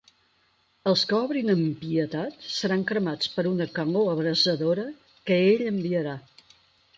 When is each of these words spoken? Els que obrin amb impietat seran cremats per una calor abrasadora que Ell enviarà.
Els 0.91 1.01
que 1.09 1.17
obrin 1.17 1.51
amb 1.53 1.61
impietat 1.65 2.47
seran 2.53 2.85
cremats 2.93 3.29
per 3.35 3.45
una 3.51 3.69
calor 3.77 4.09
abrasadora 4.15 4.87
que 5.31 5.39
Ell 5.53 5.63
enviarà. 5.75 6.17